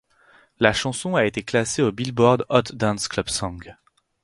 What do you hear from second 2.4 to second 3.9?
Hot Dance Club Songs.